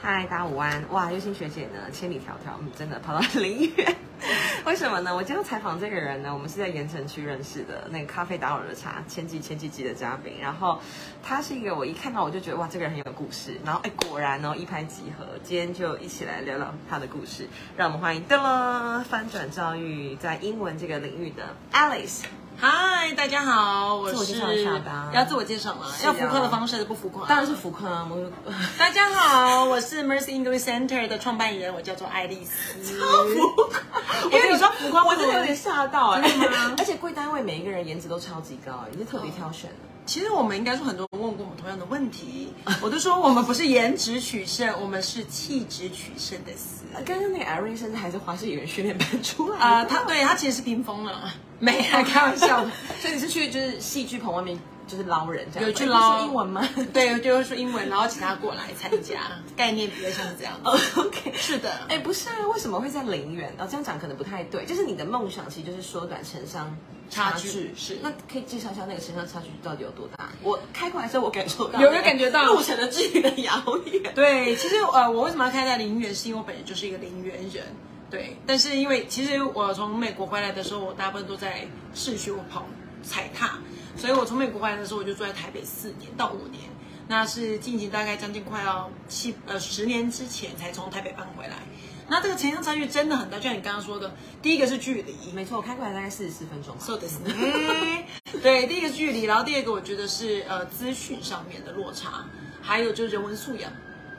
[0.00, 0.80] 嗨，大家午安！
[0.90, 3.96] 哇，优心学姐呢，千里迢迢，嗯，真的跑到林园，
[4.64, 5.12] 为什么呢？
[5.14, 10.34] 我今天要采访这个人呢，我们是在盐城区认识的，那个咖啡打扰的茶，前几前几集的嘉宾。
[10.40, 10.80] 然后
[11.20, 13.58] 他是一个，我一看到我就觉得哇，这个人很有故事。
[13.64, 17.48] 然后哎，果然哦，一拍即合，今天就一起来聊聊他的故事。
[17.76, 22.22] 让我们欢迎噔了翻转教育在英文这个领域的 Alice。
[22.60, 25.86] 嗨，大家好，我是自我介绍一下吧要自我介绍吗？
[25.86, 27.24] 啊要浮夸的方式还是不浮夸？
[27.28, 28.18] 当然是浮夸啊，我
[28.76, 32.80] 大家好，我是 Mercy English Center 的创办人，我叫做爱丽丝。
[34.32, 36.22] 因为你说浮夸，我真的有点吓到哎、
[36.76, 39.76] 而且贵单位每一个人颜值都超级高，也是特别挑选的。
[40.04, 46.82] 其实我们应该说很多人问过我们同样的问题， 我都说我们不是颜值取胜，我们是气质取胜的丝。
[47.04, 52.70] 刚刚那个 Irene 甚至还是华视演员训练班出来的啊，他对他其实是冰封了，没啊，开玩笑的。
[53.00, 56.66] 所以你是去就是戏剧棚外面就是捞人这样，有去捞英文吗？
[56.92, 59.20] 对，就是说英文，然后请他过来参加，
[59.56, 60.54] 概念比较像是这样。
[60.64, 63.52] 哦，OK，是的，哎，不是啊，为什么会在陵园？
[63.58, 64.64] 哦，这样讲可能不太对。
[64.64, 66.74] 就是你的梦想其实就是缩短城乡
[67.10, 70.28] 差差距，是那可以介绍一下那个城乡差距到底有多大？
[70.42, 74.14] 我开过来的时候，我感受到有没有感觉到路程的距离的遥远。
[74.14, 77.66] 对，其实呃，我为什么要开在林园，是因为我本人就是一个林园人。
[78.09, 82.65] 对，但是因为其实我从美国回来的时候，我大部分都在市区我跑
[83.01, 83.57] 踩踏，
[83.97, 86.63] 所以我从美国回来的时候，我就住在台北四年到五年，
[87.07, 91.55] 那是近期大概将近快要七呃十年之前才从台北搬回来。
[92.07, 96.83] 那这个城乡差距真的很大，就像你刚刚说的，第一个是距离，没错，我开过来大概四十四分钟吧。
[96.85, 98.03] そうですね。
[98.43, 102.25] 对，第一个是距离，然后第二个我觉得是呃资讯上面的落差，
[102.61, 103.71] 还有就是人文素养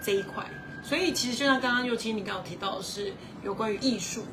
[0.03, 0.45] 这一块。
[0.90, 4.26] 所以其实就像刚刚尤其你刚刚提到的是有关于艺术，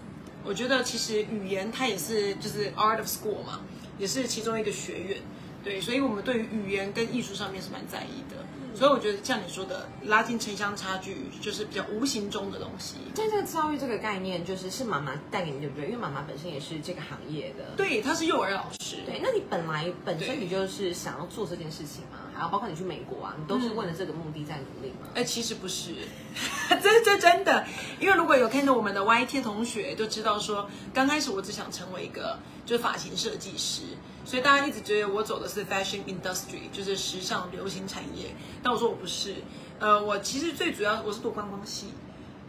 [0.42, 3.60] 我觉得其实语言它也是就是 art of school 嘛，
[3.98, 5.18] 也是其中一个学院。
[5.62, 8.42] 对，所以我们对于语言跟艺术上面是蛮在意的。
[8.76, 12.96] 所以我觉得像你说的，拉近城乡差距就是比较无形中的东西。
[13.14, 15.86] 但这个教育这个概念，就是是妈妈带给你，对不对？
[15.86, 17.74] 因为妈妈本身也是这个行业的。
[17.76, 18.96] 对，她是幼儿老师。
[19.06, 22.18] 对，那你本来本身你就是想要做这件事情吗？
[22.34, 25.08] 还有包括你去美国啊，你都是为了这个目的在努力吗？
[25.14, 25.94] 哎，其实不是，
[26.68, 27.64] 这这真的，
[27.98, 33.82] 因为如果有看到我们的 YT 同学就知道说，刚开始我只想成为一个就是发型设计师，
[34.26, 39.36] 所以大家一直觉得我走的是 fashion industry，就是时尚流行产业，但我说我不是，
[39.78, 41.86] 呃，我其实最主要我是读观光系，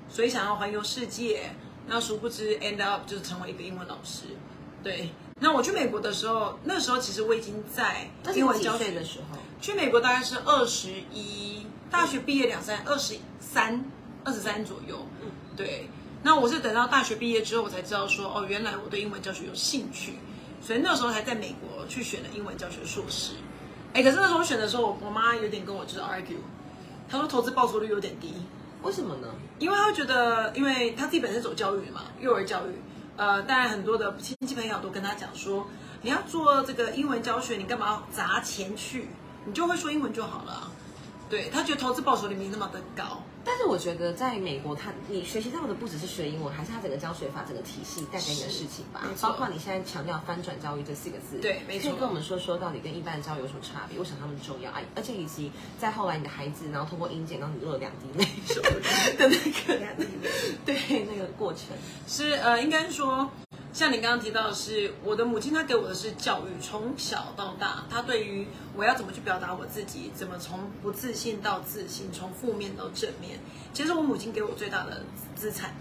[0.10, 1.52] 所以想要环游世界，
[1.86, 4.26] 那殊不知 end up 就是成为一个英文老师，
[4.84, 5.12] 对。
[5.40, 9.38] 那我去美国的时候，那时候其实我已经在英文教学的时候？
[9.62, 13.86] 去美国大概是二十一，大学毕业两三，二十三，
[14.24, 15.06] 二十三左右。
[15.22, 15.88] 嗯，对。
[16.24, 20.14] 那我是等到大学毕业之后，我才知道说，哦，原来我对英文教学有兴趣，
[20.62, 23.34] 所以那时候还在美国去选了英文教学硕士。
[23.94, 26.38] 哎，可是那时候我选的时候，我我妈有点跟我就是 argue，
[27.10, 28.34] 她说投资报酬率有点低，
[28.84, 29.28] 为什么呢？
[29.60, 32.72] 因为她觉得，因为她自己本身走教育嘛，幼儿教育，
[33.16, 35.66] 呃，当然很多的亲戚朋友都跟她讲说，
[36.02, 39.08] 你要做这个英文教学，你干嘛要砸钱去？
[39.46, 40.72] 你就会说英文就好了啊、
[41.30, 43.24] 对她觉得投资报酬率没那么的高。
[43.48, 53.98] 但是我觉得在美国，他你学习到的不只是学英文，还是他整个教学法、整个体系带给你的事情吧包括你现在强调翻转教育这四个字，对没错可以跟我们说说到底跟一般的教育有什么差别？
[53.98, 54.70] 为什么他们重要？
[54.72, 55.50] 啊，而且以及
[55.80, 58.70] 在后来你的孩子，然后通过英检，然后你录了两滴泪什么
[59.18, 59.96] 的那个，
[60.66, 61.62] 对那个过程。
[62.06, 63.32] 是呃，应该说，
[63.78, 73.38] 像你刚刚提到的是，我的母亲她给我的是教育，从小到大，她对于我要怎么去表达我自己，怎么从不自信到自信，从负面到正面，
[73.76, 75.04] 其实我母亲给我最大的
[75.36, 75.76] 资产，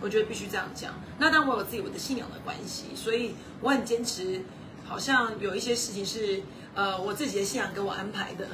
[0.00, 0.94] 我觉得必须这样讲。
[1.18, 4.42] 那当然我有自己我的信仰的关系，所以我很坚持，
[4.86, 6.44] 好像有一些事情是
[6.76, 8.46] 呃我自己的信仰给我安排的。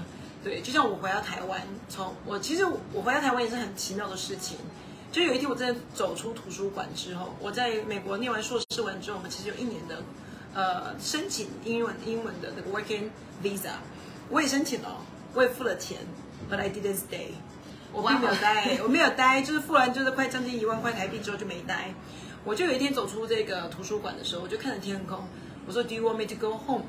[0.43, 1.61] 对，就像我回到台湾，
[1.91, 4.57] 从我其实我回到台湾也是很奇妙的事情。
[5.19, 10.01] 就有一天我真的走出图书馆之后，我在美国念完硕士完之后，我们其实有一年的
[10.55, 13.09] 呃申请英文英文的那个 working
[13.43, 13.73] visa，
[14.31, 14.97] 我也申请了，
[15.35, 15.99] 我也付了钱
[16.49, 17.31] ，but I didn't stay，
[17.93, 21.93] 我并没有待，我没有待，就是付完就是快将近一万块台币之后就没待。
[22.45, 25.19] 我就有一天走出这个图书馆的时候，我就看着天空，
[25.67, 26.85] 我说 Do you want me to go home？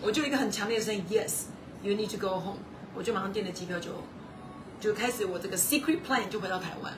[0.00, 2.60] 我就一个很强烈的声音，Yes，you need to go home。
[2.94, 3.90] 我就马上订了机票就
[4.80, 6.94] 就开始我这个 secret plan 就回到台湾。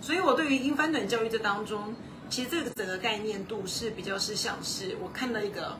[0.00, 1.94] 所以我对于英翻短教育这当中，
[2.30, 5.76] 其实这个整个概念度是比较是像是我看到一个，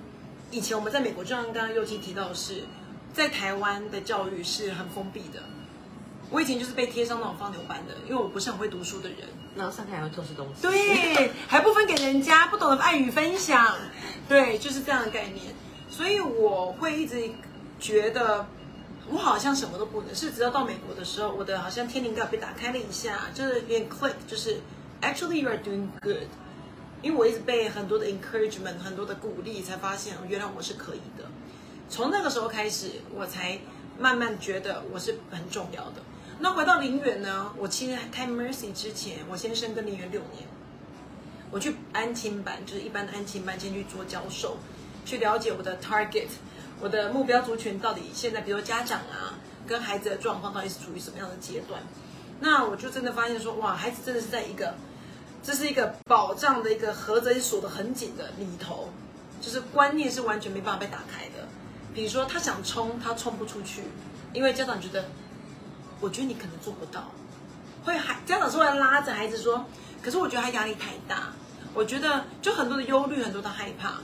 [0.51, 2.65] 以前我们在美国，就像刚刚右基提到的是，
[3.13, 5.43] 在台湾的教育是很封闭的。
[6.31, 9.19] 我以前就是被贴上那种放牛班的，因为我不是很会读书的人，
[9.57, 10.61] 然后上台还会偷吃东西。
[10.61, 13.75] 对，还不分给人家，不懂得爱与分享，
[14.29, 15.55] 对，就是这样的概念。
[15.89, 17.31] 所以我会一直
[17.81, 18.47] 觉得，
[19.11, 24.61] 我好像什么都不能，是直到到美国的时候，我的好像天灵盖被打开了一下，就是有点 click，就是
[25.01, 26.29] actually you are doing good。
[27.01, 31.25] 因为我一直被很多的 encouragement，很多的鼓励，才发现原来我是可以的。
[31.89, 33.59] 从那个时候开始，我才
[33.99, 36.03] 慢慢觉得我是很重要的。
[36.41, 37.53] 那回到林园呢？
[37.57, 40.47] 我其实开 Mercy 之前，我先生跟林园六年，
[41.51, 44.57] 我去安亲班，就是一般的安亲班，先去做教授，
[45.05, 46.29] 去了解我的 target，
[46.81, 49.35] 我的目标族群到底现在，比如家长啊，
[49.67, 51.81] 跟孩子的状况到底是处于什么样的阶段。
[52.41, 54.75] 那我就真的发现说，哇，孩子真的是在一个。
[55.41, 58.91] 这是一个保障的一个盒子，锁得很紧的里头，
[59.41, 61.47] 就是观念是完全没办法被打开的。
[61.95, 63.83] 比如说他想冲，他冲不出去，
[64.33, 65.05] 因为家长觉得，
[66.01, 67.13] 我觉得你可能做不到，
[67.85, 69.65] 会孩家长是会拉着孩子说，
[70.03, 71.33] 可是我觉得他压力太大，
[71.73, 73.95] 我觉得就很多的忧虑，很多的害怕。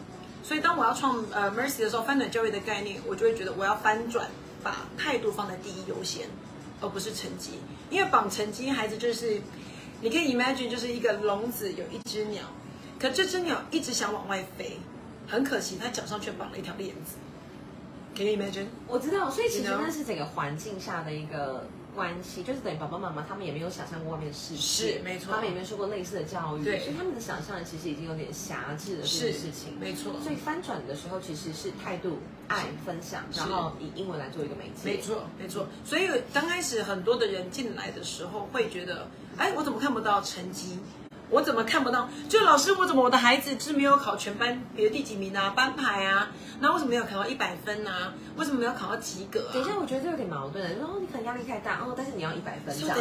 [0.45, 4.29] 所以当我要创呃 Mercy 的时候，翻转教育的概念，我就会觉得我要翻转，
[4.63, 6.29] 把态度放在第一优先，
[6.81, 7.53] 而不是成绩，
[7.91, 9.41] 因为绑成绩，孩子就是。
[10.01, 12.43] 你可以 imagine 就是一个笼子有一只鸟，
[12.99, 14.79] 可这只鸟一直想往外飞，
[15.27, 17.15] 很可惜它脚上却绑了一条链子。
[18.15, 18.67] Can you imagine？
[18.87, 30.13] 我知道，所以其实那是整个环境下的一个关系，就是等于爸爸妈妈他们也没有想象过外面的世界，是没错，他们也没有受过类似的教育，对，所以他们的想象其实已经有点狭制了这件事情，没错。
[30.23, 32.19] 所以翻转的时候其实是态度、
[32.49, 35.67] 爱、分享，然后以英文来做一个媒介，没错，没错。
[35.85, 39.09] 所以刚开始很多的人进来的时候会觉得。
[39.37, 40.79] 哎，我怎么看不到成绩？
[41.35, 42.09] 我怎么看不到？
[42.29, 46.31] 就老师，我怎么我的孩子是没有考全班，比如第几名啊，班牌啊？
[46.61, 48.13] 那为什么没有考到一百分啊？
[48.37, 49.51] 为什么没有考到及格？
[49.53, 50.79] 等一下，我觉得这有点矛盾。
[50.79, 52.97] 然后你可能压力太大，哦，但是你要一百分，这样。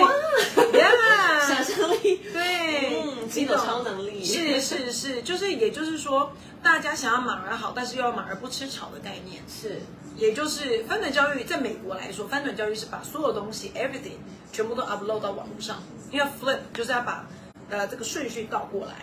[0.00, 0.08] 哇，
[1.48, 4.24] 想象力，对，嗯，一种超能力。
[4.24, 6.32] 是是是，就是也就是说，
[6.62, 9.42] 大家想要马儿好，但是又要马儿不吃草的概念。
[9.48, 9.80] 是。
[10.16, 14.14] 也就是翻转教育，在美国来说，翻转教育是把所有东西 everything
[14.52, 15.82] 全部都 upload 到网络上，
[16.12, 17.26] 因为 flip 就是要把
[17.70, 18.94] 呃这个顺序倒过来，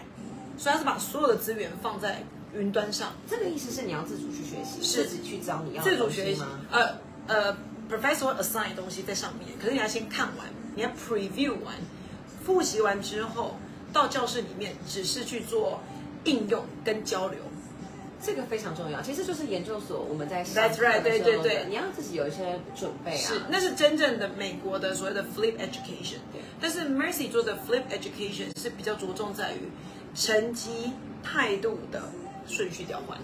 [0.58, 2.24] 所以他是把所有的资源放在
[2.54, 3.14] 云端上。
[3.30, 6.98] 这个意思是你要自主去学习，自己去找你要自主学习呃
[7.28, 7.58] 呃
[7.90, 11.76] ，professor assign 东西在上面，可是你要先看完，你要 preview 完，
[12.44, 13.56] 复习完之后，
[13.94, 15.80] 到教室里面只是去做
[16.26, 17.40] 应用跟交流。
[18.24, 23.18] 这个非常重要，其实就是研究所我们在上 That's right，对对对，你要自己有一些准备啊。
[23.18, 26.20] 是，那是真正的美国的所谓的 flip education。
[26.32, 26.42] 对。
[26.60, 29.70] 但是 Mercy 做的 flip education 是比较着重在于
[30.14, 30.92] 成绩
[31.24, 32.02] 态度的
[32.48, 33.18] 顺序调换。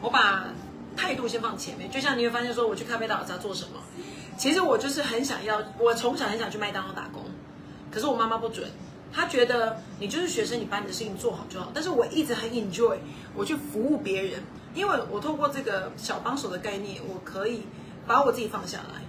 [0.00, 0.48] 我把
[0.96, 3.80] 态度先放前面，就像你会发现说，我去咖啡岛在做什么？
[4.36, 7.22] 其实我就是很想要，我从小很想去麦当劳打工，
[7.92, 8.68] 可是我妈妈不准。
[9.12, 11.70] 他觉得你就是学生，你把你的事情做好就好。
[11.74, 12.96] 但是我一直很 enjoy
[13.34, 14.42] 我去服务别人，
[14.74, 17.62] 因为我透过这个小帮手的概念，我可以
[18.06, 19.02] 把我自己放下来。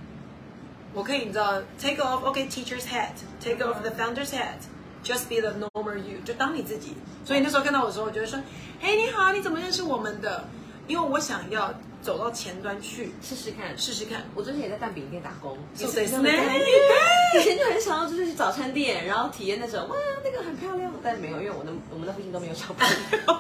[0.94, 6.96] 我可以你知道，take off OK teacher's hat，take off the founder's hat，just be the normal you，就当你自己。
[7.26, 8.40] 所以那时候看到我的时候，我就会说，
[8.80, 10.48] 嘿，你好，你怎么认识我们的？
[10.88, 11.74] 因为我想要。
[12.04, 14.26] 走到前端去试试看，试试看。
[14.36, 16.06] 我之前也在蛋饼店打工，是谁？
[16.06, 16.30] 是呢？
[16.30, 22.86] 以前就很想要就是去早餐店，然后体验那种哇，那个很漂亮，但没有，因为我的我们的附近都没有小朋
[23.26, 23.40] 友，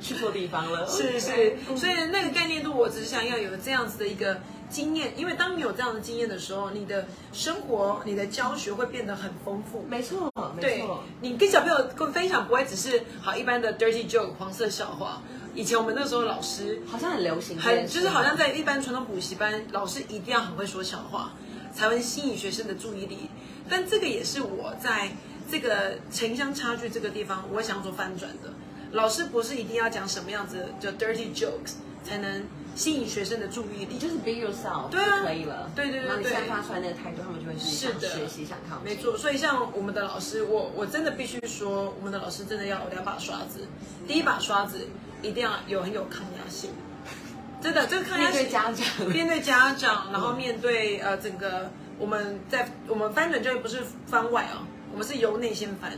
[0.00, 0.86] 去错地方了。
[0.90, 9.84] 是是，所以那个概念度，我只是想要有这样子的一个经验，因为当你有这样的经验的时候，你的生活、你的教学会变得很丰富。
[9.88, 11.04] 没错，没错。
[11.20, 15.20] 你跟小朋友分享不会只是好一般的 dirty joke 黄色笑话。
[15.56, 21.32] 以前我们那时候老师好像很流行，很就是好像在一般传统补习班，老师一定要很会说笑话，
[21.74, 23.30] 才会吸引学生的注意力。
[23.68, 25.10] 但这个也是我在
[25.50, 28.52] 这个城乡差距这个地方，我想做翻转的。
[28.92, 31.72] 老师不是一定要讲什么样子就 dirty jokes
[32.04, 32.44] 才能
[32.74, 35.70] 吸引学生的注意力，就是 be yourself 对啊，可以了。
[35.74, 38.78] 对对对对，你散发出来那个态度，他们就会是的学习想看。
[38.84, 43.66] 没错，所以像我们的老师，我我真的必须说，我们的老师真的要有两把刷子，
[44.06, 44.86] 第一把刷子。
[45.22, 46.70] 一定要有很有抗压性，
[47.60, 48.42] 真的，这个抗压性。
[48.42, 55.92] 面对家长，面对家长，然后面对呃整个我们在我们翻转教育不是翻外啊，我们是由内先翻，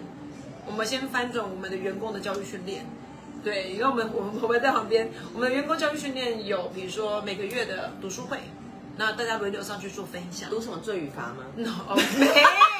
[0.67, 2.87] 我们先翻转我们的员工的教育训练。
[3.45, 8.39] 对，因为我们我们我们在旁边，我们的员工教育训练有比如说每个月的读书会，
[8.97, 10.51] 那大家轮流上去做分享。
[10.51, 12.03] 读什么罪与罚吗？No，OK。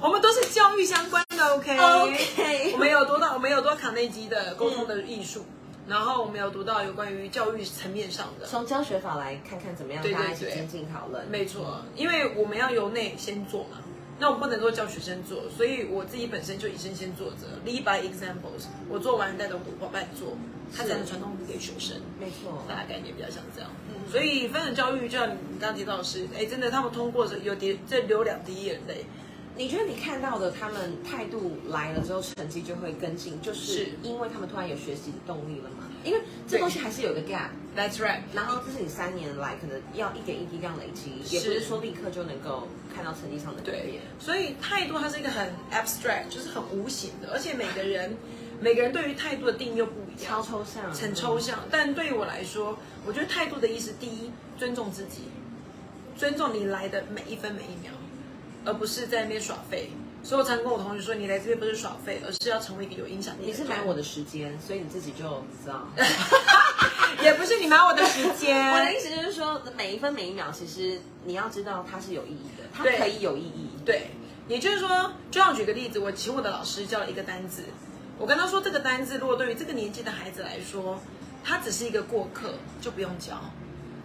[0.00, 5.44] 我们都是教育相关的，OK OK 我们有读到，我们有读卡内基的沟通的艺术，
[5.88, 11.26] 然后我们有读到有关于教育层面上的，从教学法来看看怎么样，大家一起精进讨论。
[11.28, 13.78] 没错，因为我们要由内先做嘛，
[14.18, 18.66] 那我不能够教学生做，所以我自己本身就以身先做则，lead by examples。
[18.90, 20.36] 我做完带着伙伴做，
[20.76, 21.96] 他才能传统给学生。
[22.20, 23.70] 没错，大概概念比较像这样。
[24.12, 29.06] 所以分等教育就像你刚刚提到的是，哎，真的他们通过这有滴这流两滴眼泪。
[29.56, 35.88] 你觉得你看到的他们态度来了之后，成绩就会跟进，就是因为他们突然有学习的动力了吗？
[36.04, 37.48] 因为这东西还是有个 gap。
[37.74, 38.20] That's right。
[38.34, 44.02] 然后这是你三年来可能要一点一滴这样累积，也不是说立刻就能够看到成绩上的改变。
[44.18, 48.14] 所以态度它是一个很 abstract，就是很无形的，而且每个人
[48.60, 51.60] 每个人对于态度的定义又不一样，超抽象，很抽象。
[51.70, 55.22] 但对于我来说，我觉得态度的意思，第一，尊重自己，
[56.16, 57.92] 尊重你来的每一分每一秒。
[58.66, 59.90] 而不是在那边耍废，
[60.24, 63.46] 所以我常跟我同学说，你来这边不是耍废，而是要成为一个有影响力。
[63.46, 65.24] 你是买我的时间，所以你自己就
[65.62, 65.86] 知道。
[67.22, 73.70] 也不是你买我的时间， 我的意思就是说，每一分每一秒，其实你要知道它是有意义的，它可以有意义。
[73.84, 74.10] 对，
[74.48, 77.62] 也就是说，就像举个例子，我请我的老师教了一个单字，
[78.18, 81.00] 我跟他说，这个单字如果对于这个年纪的孩子来说，
[81.44, 83.40] 他只是一个过客，就不用教。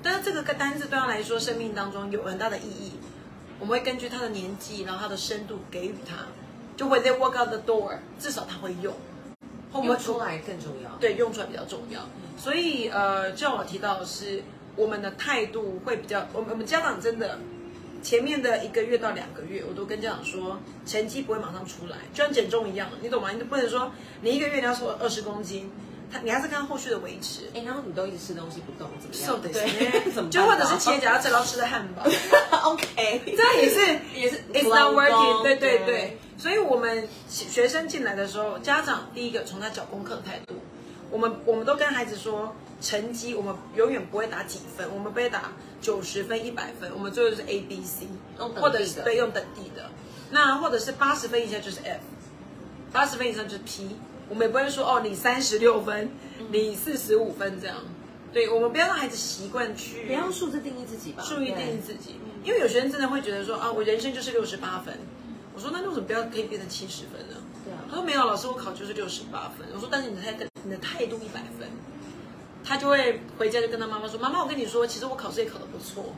[0.04, 2.92] 但是这个个单字对他来说，生命当中有很大的意义。
[3.62, 6.26] 我们会根据他的年纪，然后他的深度给予他，
[6.76, 8.92] 就会 they walk out the door，至少他会用，
[9.84, 10.90] 用出来更重要。
[11.00, 12.02] 对，用出来比较重要。
[12.36, 14.42] 所以呃，就像我提到的是，
[14.76, 17.38] 我们的态度会比较，我们我们家长真的
[18.02, 23.30] 前面的一个月到两个月，我都跟家长说，成绩不会马上出来，就像减重一样，你懂吗？
[23.32, 23.92] 你不能说
[24.22, 25.70] 你一个月你要瘦二十公斤。
[26.24, 29.42] 你还是看后续的维持，哎，然后你都一直吃东西不动，怎么样？
[29.42, 32.04] 对， 怎么就或者是切假要吃到吃的汉堡，
[32.70, 36.18] OK，这也是也是 It's not working，对对对。
[36.38, 40.56] 所以我们学生进来的时候，家长第一个从他找功课的态度，
[41.12, 45.52] 我们我们都跟孩子说，成绩我们永远不会打几分，我们不会打
[45.82, 49.90] 九十分、一百分，我们最后是 A、B、C，或者是对用等地的，
[50.32, 52.02] 那或者是八十分以下就是 F，
[52.92, 53.96] 八十分以上就是 P。
[54.32, 56.10] 我们也不会说哦，你三十六分，
[56.52, 57.76] 你四十五分这样。
[58.32, 61.22] 对，我们不要让孩子习惯去，不要数字定义自己吧。
[61.22, 64.98] 数字定义自己，因为有学生真的会觉得说啊，我人生就是六十八分。
[65.54, 67.36] 我说那为什么不要可以变成七十分呢？
[67.66, 67.80] 对啊。
[67.90, 69.68] 他说没有，老师我考就是六十八分。
[69.76, 70.34] 我说但是你的态
[70.64, 71.68] 你的态度一百分，
[72.64, 76.16] 他就会回家就跟他妈妈说，妈妈我跟你说，其实我考试也考得不错。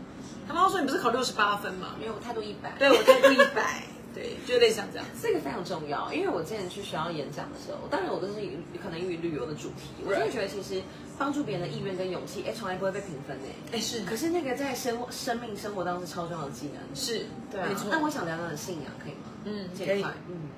[0.47, 1.95] 他妈妈说你不是考六十八分吗？
[1.99, 2.75] 没有，我态度一百。
[2.77, 3.81] 对我态度一百。
[4.13, 6.13] 对，就类似这样，这个非常重要。
[6.13, 8.35] 因为我之前去学校演讲的时候，当然我都是
[8.81, 10.81] 可能因为旅游的主题，我真的觉得其实
[11.17, 13.45] 帮助别人的意愿跟勇气，哎，从来不会被评分呢。
[13.71, 14.05] 哎，是。
[14.05, 16.95] 可是那个在生生命生活当中是超重要的技能。
[16.95, 17.87] 是，对，没错。
[17.89, 19.29] 那我想聊聊的信仰，可以吗？
[19.45, 20.03] 嗯，可以。
[20.29, 20.49] 嗯，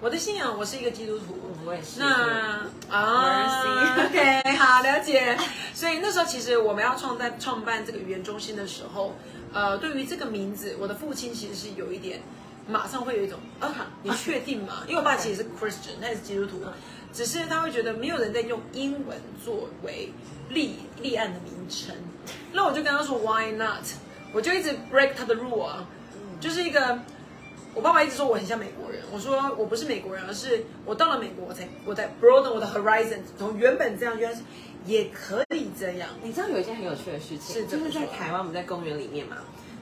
[0.00, 1.36] 我的信仰，我是一个基督徒。
[1.64, 2.00] 我也是。
[2.00, 5.38] 那啊，OK，好，了解。
[5.72, 9.14] 所以那时候其实我们要创办创办这个语言中心的时候，
[9.52, 12.20] 呃，对于这个名字，我的父亲其实是有一点。
[12.66, 14.84] 马上会有一种啊，你确定吗？
[14.86, 16.62] 因为我爸其实是 Christian，他也是基督徒，
[17.12, 20.10] 只是他会觉得没有人在用英文作为
[20.48, 21.94] 立立案的名称。
[22.52, 23.84] 那我就跟他说 Why not？
[24.32, 25.86] 我就一直 break 他的 rule 啊，
[26.40, 26.98] 就是一个
[27.74, 34.42] 我爸爸一直说我很像美国人，我说我不是美国人，而是我到了美国我才我在 broaden 我的 horizon，从原本这样原来是
[34.86, 36.08] 也可以这样。
[36.22, 39.36] 你知道有一件很有趣的事情，是就是在台湾我们在公园里面嘛，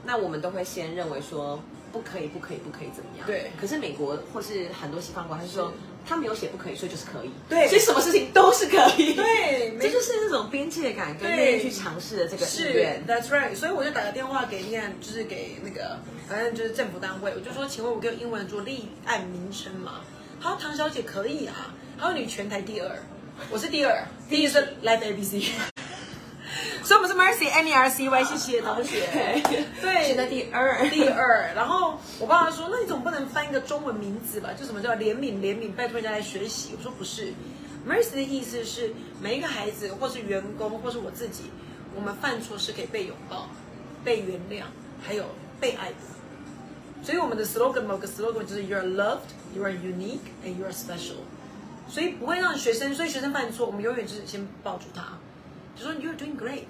[0.04, 1.60] 那我们都会先认为说。
[1.92, 3.26] 不可以，不可以，不可以怎么样？
[3.26, 3.52] 对。
[3.60, 5.72] 可是美国或是很多西方国家是说，
[6.06, 7.30] 他没有写不可以，所以就是可以。
[7.48, 7.68] 对。
[7.68, 9.14] 所以什么事情都是可以。
[9.14, 9.76] 对。
[9.80, 13.04] 这就是那种边界感跟愿意去尝试的这个意愿。
[13.06, 13.54] That's right。
[13.54, 20.00] 所以我就打个电话给你看，就是给那个反正就是政府单位，我就说，请问我用英文做立案名称吗？
[20.40, 21.74] 他说唐小姐可以啊。
[21.98, 22.90] 他说你全台第二，
[23.50, 25.52] 我是第二，第一是 Life ABC。
[26.84, 29.06] 所以我们是 Mercy M E R C Y，谢谢同学。
[29.80, 31.52] 对，现在第二，第二。
[31.54, 34.50] 然后我爸爸说：“那你总不能翻一个中文名字吧？
[34.58, 37.32] 就什么叫怜悯怜悯，拜托人家来学习。”我说：“不是
[37.88, 41.44] ，Mercy 的意思是每一个孩子，或是员工，或是我自己，
[41.94, 43.48] 我们犯错是可以被拥抱、
[44.02, 44.64] 被原谅，
[45.06, 45.24] 还有
[45.60, 45.94] 被爱的。
[47.04, 51.22] 所以我们的 slogan 某个 slogan 就是 You are loved, you are unique, and you are special。
[51.88, 55.16] 所以不会让学生，所以学生犯错，我们永远就是先抱住他。”
[55.76, 56.64] 就说 You're doing great，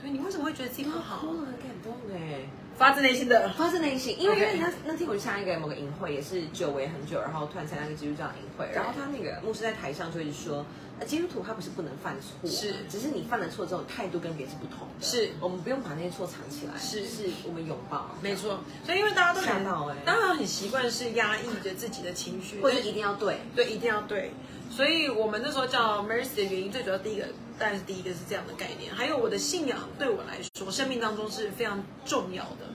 [0.00, 1.18] 对你为什么会觉得自己不好？
[1.18, 2.40] 很感动哎，
[2.76, 4.18] 发自内心的，发自内心。
[4.18, 10.64] 因为因为那那天我去参加一个某个营会，也是久违很久，然后突然参加一个基督教营会，然后他那个牧师在台上就一直说，
[11.00, 15.30] 呃，基督徒他不是不能犯错，是，只是你犯了错之后态度跟别人是不同的，是。
[15.40, 18.60] 我们不用把那些错藏起来，是，是我们拥抱，没错。
[18.86, 24.30] 所以因为大家都很，到哎，当然很习惯是压抑着自己的情绪，或者一定要对，对，一定要对。
[24.70, 27.26] 所以我们那时候叫 Mercy 的原因，最主要第一个。
[27.58, 32.68] 但是第一个是这样的概念，还有我的信仰对我来说，生命当中是非常重要的。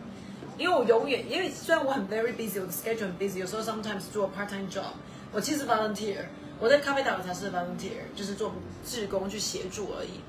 [0.57, 4.93] 因为我永远，因为虽然我很 very busy，我的 schedule 很 busy，有时候 sometimes 做 part time job，
[5.31, 6.25] 我其实 volunteer，
[6.59, 8.53] 我在咖啡打茶是 volunteer，就是做
[8.85, 10.19] 志工去协助而已。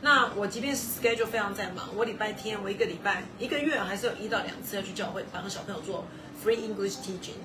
[0.00, 6.04] 那我即便是 schedule 非常在忙，我礼拜天我一个礼拜一个月还是有一到两次要去教会帮小朋友做
[6.42, 7.40] free English teaching，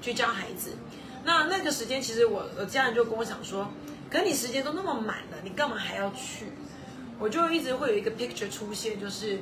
[0.00, 0.72] 去教孩子。
[1.24, 3.70] 那那个时间其实我我家人就跟我讲说，
[4.12, 6.52] 可你时间都那么满了，你干嘛还要去？
[7.18, 9.40] 我就一直会有一个 picture 出现，就是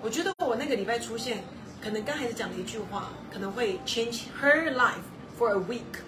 [0.00, 1.42] 我觉得我那个礼拜出现，
[1.82, 5.02] 可能跟孩子讲了一句话，可能会 change her life
[5.36, 5.98] for a week，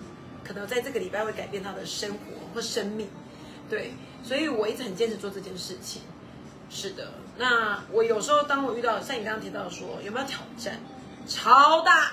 [0.44, 2.18] 可能在这个礼拜会改变她的生活
[2.54, 3.08] 或生命。
[3.68, 6.02] 对，所以我一直很坚持做这件事情。
[6.70, 10.78] 是的，那我有时候当我遇到像你刚刚提到说有没有挑战，
[11.26, 12.12] 超大，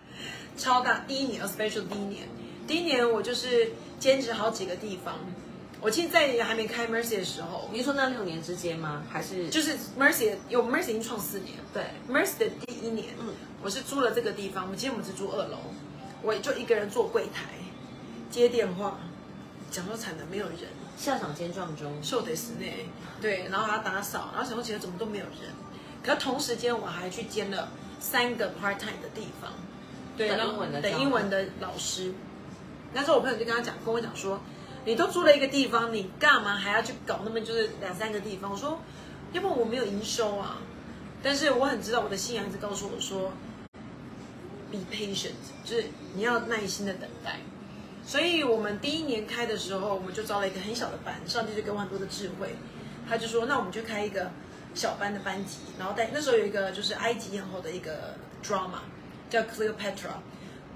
[0.56, 1.00] 超大。
[1.00, 2.28] 第一年，especially 第一年，
[2.66, 5.18] 第一年我就是兼职好几个地方。
[5.80, 9.02] 我其实，在还没开 Mercy 的时候，你说那六年之间吗？
[9.10, 9.50] 还是？
[9.50, 11.84] 就是 Mercy 有 Mercy 已经创四年，对。
[12.08, 14.64] Mercy 的第一年，嗯，我是租了这个地方。
[14.64, 15.58] 我们今天我们是住二楼，
[16.22, 17.50] 我就一个人坐柜台
[18.30, 18.98] 接电话，
[19.70, 20.56] 讲说惨的没有人，
[20.96, 22.86] 下场兼撞钟，受得死内，
[23.20, 25.52] 对，然后还要打扫，然后想说其实怎么都没有人，
[26.02, 27.68] 可同时间我还去兼了
[28.00, 29.52] 三个 part time 的地方，
[30.16, 32.14] 对，等英文的等英文的老师。
[32.94, 34.40] 那时候我朋友就跟他讲，跟我讲说，
[34.84, 38.52] 你都租了一个地方，你干嘛还要去搞那么就是两三个地方？
[38.52, 38.80] 我说，
[39.32, 40.58] 要不我没有营收啊。
[41.22, 43.32] 但是我很知道我的信仰一直告诉我说
[44.70, 45.32] ，be patient，
[45.64, 45.84] 就是
[46.14, 47.40] 你要耐心的等待。
[48.06, 52.54] 所以我们第一年开的时候，我们就招了一个很小的班，上帝就给我很多的智慧，
[53.08, 54.30] 他就说，那我们就开一个
[54.74, 58.80] 小班的班级，然后带那时候有一个就是埃及艳后的一个 drama
[59.30, 60.20] 叫 Cleopatra，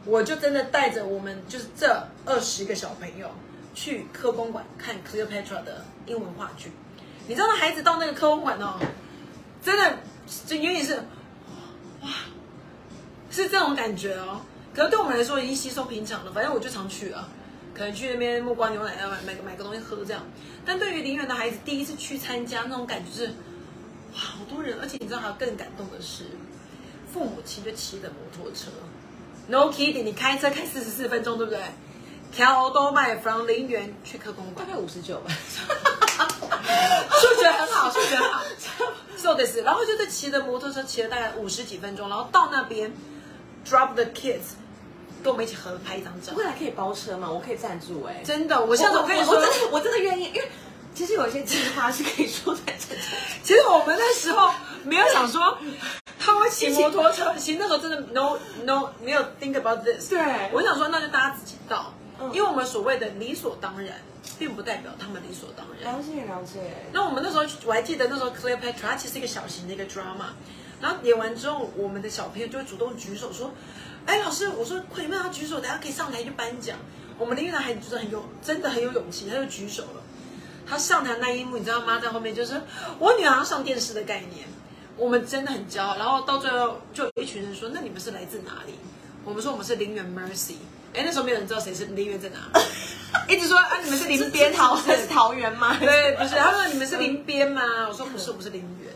[0.09, 3.31] 我就真的带着我们就是这二十个小朋友
[3.75, 6.73] 去科公馆看 Cleopatra 的英文话剧。
[7.27, 8.81] 你知道那孩子到那个科公馆哦，
[9.62, 9.99] 真的
[10.47, 10.95] 就有点是
[12.00, 12.09] 哇，
[13.31, 14.41] 是这种感觉哦。
[14.75, 17.29] 可是对我们来说已经稀松平常了，反正我就常去啊，
[17.75, 20.23] 可能去那边木瓜牛奶啊买买个买个东西喝这样。
[20.65, 23.27] 但对于林园的孩子，第一次去参加那种感觉是
[24.15, 26.25] 哇，好多人，而且你知道还有更感动的是，
[27.12, 28.71] 父母亲就骑着摩托车
[29.49, 31.61] ，no kidding，你开车开四十四分钟，对不对？
[32.30, 35.30] 条都卖 from 零元去客公馆，大概五十九吧。
[37.11, 38.43] 数学很好，数学很好。
[39.17, 42.93] so this，然后就是骑着摩托车骑了大概五十几分钟，然后到那边
[43.67, 44.54] drop the kids，
[45.23, 46.34] 跟我们一起合拍一张照。
[46.37, 47.30] 未来可以包车吗？
[47.30, 50.49] 我可以赞助哎、真的，我下次我跟你说我，真的我真的愿意，因为
[50.95, 53.00] 其实有一些计划是可以说在这里。
[53.43, 54.52] 其实我们那时候
[54.84, 55.56] 没有想说
[56.28, 60.10] 他会骑摩托车，其实那时候真的 no no 没有 think about this。
[60.10, 60.19] 对
[60.52, 63.95] 我想说那就大家自己到，嗯因为我们所谓的理所当然，
[64.38, 65.93] 并不代表他们理所当然。
[65.95, 66.60] 了解了解。
[66.93, 70.34] 那我们那时候我还记得那时候 Cleopatra 它其实是一个小型的一个 drama，
[70.80, 73.50] 然后演完之后，我们的小朋友就会主动举手说
[74.06, 76.76] ：“哎，老师，我说快点让他举手，等下可以上台去颁奖。”
[77.19, 80.02] 我们的越南孩子就是很有，真的很有勇气，他就举手了。
[80.69, 82.60] 他上台那一幕，你知道妈在后面就是
[82.99, 84.47] 我女儿要上电视的概念，
[84.99, 85.97] 我们真的很骄傲。
[85.97, 88.75] 然后到最后就有一群人说：“那你们是来自哪里？”
[89.25, 90.56] 我们说我们是林园 Mercy。
[90.95, 92.50] 哎，那时候没有人知道谁是林园在哪，
[93.28, 95.76] 一直说啊你们是林边桃是不是是桃园吗？
[95.78, 97.63] 对，不是，他说你们是林边吗？
[97.89, 98.93] 我说不是，我们是林园。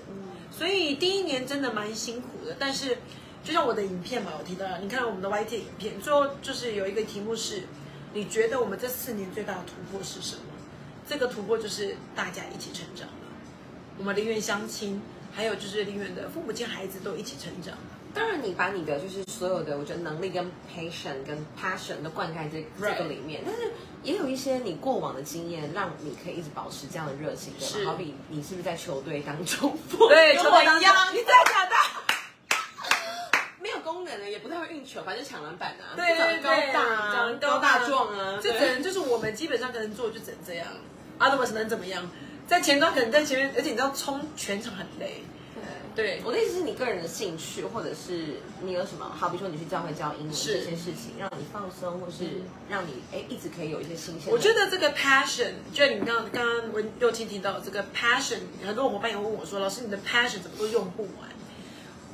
[0.51, 2.97] 所以第一年真的蛮辛苦的，但是
[3.45, 7.65] 就像我的影片嘛，我提到了，你看我们的 YT 影片，最后就是有一个题目是，
[8.15, 10.43] 你觉得我们这四年最大的突破是什么？
[11.07, 13.15] 这个突破就是大家一起成长了，
[13.99, 15.03] 我们林园相亲，
[15.35, 17.75] 还有就是林园的父母亲、孩子都一起成长。
[18.15, 27.87] 当然，你把你的就是所有的，我觉得能力跟 passion 跟 passion 都灌溉这这个里面，但是也有一些你过往的经验，让你可以一直保持这样的热情，对是？
[27.87, 31.75] 好比你是不是在球队当中，对跟 球队当中我一样，你真的假的？
[33.63, 40.67] 没有功能的，也不太会运球，反正抢篮板啊，对长得高对对，大啊，长得高大壮啊，这对只能就是我们基本上可能做就只能这样
[41.19, 42.07] ，otherwise 能怎么样？
[42.47, 45.23] 在前端可能在前面，而且你知道冲全场很累，
[45.95, 54.33] 对我的意思是你个人的兴趣，或者是你有什么，好比说你去教会教英文是这些事情，让你放松，或是让你哎一直可以有一些新鲜。
[54.33, 61.29] 我觉得这个 passion，就你刚刚刚刚文幼青提到的这个 passion，很多伙伴也问我说，老师你的 passion 怎么都用不完？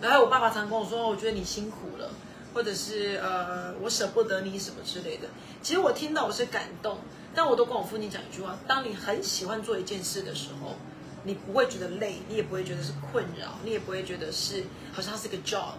[0.00, 2.10] 然后我爸爸常跟我说，我觉得你辛苦了，
[2.54, 5.28] 或者是呃我舍不得你什么之类的。
[5.62, 6.98] 其实我听到我是感动，
[7.38, 10.74] 但我都跟我父亲讲一句话：当你很喜欢做一件事的时候，
[11.22, 15.74] 你不会觉得累，你也不会觉得是困扰，你也不会觉得是好像它是个 job。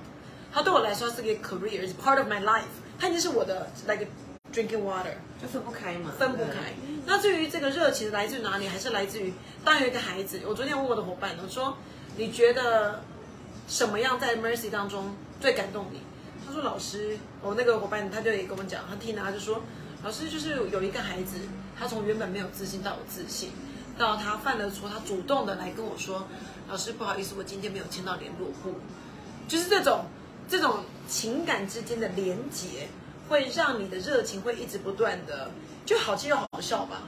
[0.53, 2.63] 它对我来说它是个 career，is part of my life，
[2.97, 4.07] 它已经是我的 like
[4.53, 5.11] drinking water。
[5.41, 6.73] 就分不开嘛，分不开。
[7.05, 9.33] 那至于这个热情来自于哪里，还是来自于
[9.65, 11.75] 当有一个孩子，我昨天问我的伙伴，我说
[12.15, 13.01] 你觉得
[13.67, 15.99] 什么样在 Mercy 当中最感动你？
[16.47, 19.61] 他说老师，我那个伙伴他就也跟我讲，他听了他就说
[20.03, 21.35] 老师就是有一个孩子，
[21.77, 23.51] 他从原本没有自信到有自信，
[23.97, 26.25] 到他犯了错，他主动的来跟我说，
[26.69, 28.75] 老师不好意思，我今天没有签到联络簿，
[29.47, 30.05] 就是这种
[30.47, 32.87] 这种情感之间的连结，
[33.27, 35.51] 会让你的热情会一直不断的，
[35.85, 37.01] 就好气又好笑吧。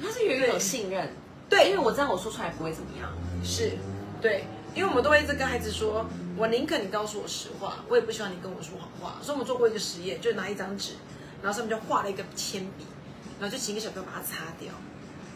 [0.00, 1.10] 他是有一种信任，
[1.48, 3.10] 对因为我知道我说出来不会怎么样。
[3.42, 3.72] 是，
[4.22, 6.06] 对，因为我们都会一直跟孩子说，
[6.36, 9.18] 我宁可你告诉我实话，我也不希望你跟我说谎话。
[9.20, 10.92] 所以我们做过一个实验，就拿一张纸，
[11.46, 12.84] 然后上面就画了一个铅笔，
[13.38, 14.72] 然后就请一个小朋友把它擦掉。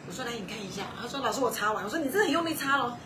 [0.08, 2.98] 我说来你看一下，他说老师我擦完，我说你真的很用力擦咯。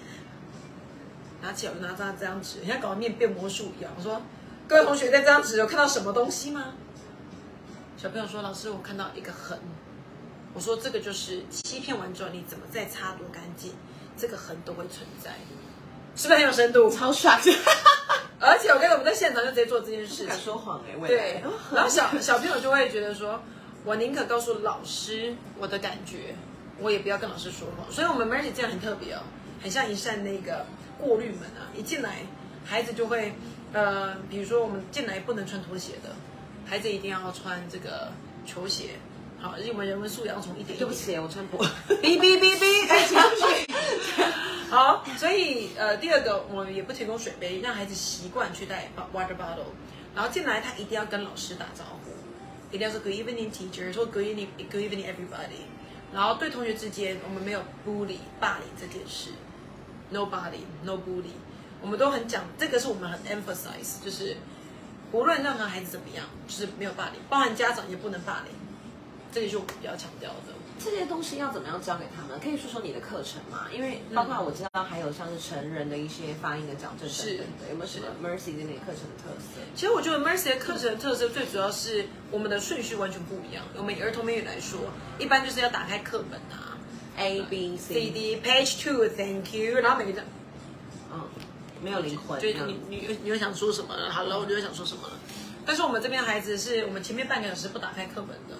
[1.42, 3.92] 拿起来我就拿张这张纸，像搞得面变魔术一样。
[3.94, 4.22] 我说
[4.66, 6.72] 各位同学在这张纸有看到什么东西吗？
[7.98, 9.58] 小朋友说老师我看到一个痕。
[10.54, 13.74] 我说这个就是欺骗完之后，你怎么再擦多干净，
[14.16, 15.32] 这个痕都会存在，
[16.16, 16.88] 是不是很有深度？
[16.90, 17.40] 超 shock，
[18.40, 23.40] 而且我跟你我们在现场就直接做这件事情敢，说谎哎、未对。，然后小小朋友就会觉得说，
[23.84, 26.34] 我宁可告诉老师我的感觉，
[26.78, 27.90] 我也不要跟老师说谎。
[27.92, 29.20] 所以我们 Mercy 这样很特别哦，
[29.62, 30.64] 很像一扇那个
[30.98, 32.18] 过滤门啊，一进来
[32.64, 33.34] 孩子就会，
[33.72, 36.10] 呃，比如说我们进来不能穿拖鞋的，
[36.64, 38.12] 孩子一定要穿这个
[38.46, 38.90] 球鞋。
[39.40, 41.58] 好，因为我们人文素养从一点一点对不起，我穿薄。
[41.88, 42.64] 哔哔哔哔。
[44.70, 49.70] 好，所以呃，第二个我们也不提供水杯，让孩子习惯去带 water bottle，
[50.14, 52.10] 然后进来他一定要跟老师打招呼，
[52.74, 55.62] 一定要说 good evening teacher，说 good evening good evening everybody，
[56.12, 59.30] 然后对同学之间我们没有 bully 霸凌这件事
[60.12, 61.34] ，nobody no bully，
[61.80, 64.36] 我们都很讲这个是我们很 emphasize，就是
[65.12, 68.52] 无论任何孩子怎么样，就是没有霸凌，包含家长也不能霸凌，
[69.30, 70.53] 这个是我们比较强调的。
[70.84, 72.38] 这些东西要怎么样教给他们？
[72.38, 73.66] 可以说说你的课程吗？
[73.72, 79.60] 因为包括我知道还有像是成人的一些发音的矫正等等的，有没有什么 Mercy 这边课程的特色？
[79.74, 83.64] 其实我觉得 Mercy 的课程的特色最主要是我们的顺序完全不一样。
[83.76, 84.78] 我们以儿童美语来说，
[85.18, 86.76] 一般就是要打开课本啊
[87.16, 90.24] A B，C C D Page Two，Thank you，然后每个人
[91.12, 91.22] 嗯，
[91.82, 94.10] 没有灵魂，就你你你又想说什么了？
[94.10, 95.14] 好了，我就会想说什么了。
[95.64, 98.54] 但是我们这边孩子是我们前面半个小时不打开课本的，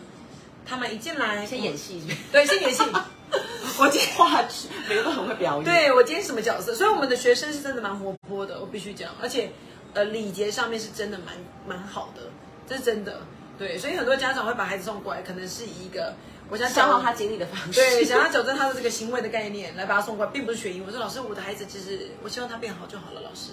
[0.66, 2.82] 他们一进来先演，戏，对，先演戏。
[3.76, 5.64] 我今天话剧，每个都很会表演。
[5.64, 6.74] 对我今天什么角色？
[6.74, 9.50] 所以我们的学生是真的蛮活泼的，我必须讲，而且
[9.94, 11.34] 呃礼节上面是真的蛮
[11.66, 12.22] 蛮好的，
[12.68, 13.22] 这是真的。
[13.58, 16.14] 对，所以很多家长会把孩子送过来，可能是以一个
[16.48, 17.80] 我想讲消耗他精力的方式。
[17.80, 20.86] 对，想要矫正他的这个行为的概念来把他送过来，并不是学英文。
[20.86, 23.52] 我说老师，我的孩子其实我希望他变好就好了，老师。